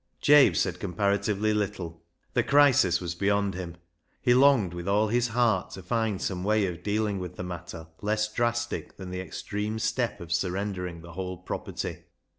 Jabe 0.19 0.55
said 0.55 0.79
comparatively 0.79 1.53
little. 1.53 2.01
The 2.33 2.41
crisis 2.41 2.99
was 2.99 3.13
beyond 3.13 3.53
him. 3.53 3.77
He 4.19 4.33
longed 4.33 4.73
with 4.73 4.87
all 4.87 5.09
his 5.09 5.27
heart 5.27 5.69
to 5.73 5.83
find 5.83 6.19
some 6.19 6.43
way 6.43 6.65
of 6.65 6.81
dealing 6.81 7.19
with 7.19 7.35
the 7.35 7.43
matter 7.43 7.85
less 8.01 8.27
drastic 8.33 8.97
than 8.97 9.11
the 9.11 9.21
extreme 9.21 9.77
step 9.77 10.19
of 10.19 10.33
surrender 10.33 10.87
ing 10.87 11.01
the 11.03 11.13
whole 11.13 11.37
property. 11.37 11.99